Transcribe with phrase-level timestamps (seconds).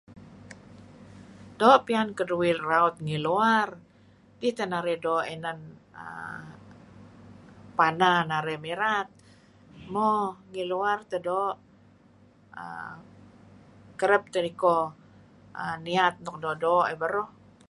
[1.59, 3.69] Doo' piyah keduih rait ngi luar
[4.47, 5.59] ih tah narih doo' inan
[7.77, 9.07] pana narih mirat.
[9.93, 10.09] Mo
[10.51, 11.53] ngi luar teh doo'.
[13.99, 14.77] Kerab teh iko
[15.85, 17.29] niat nuk doo'-doo' teh beruh.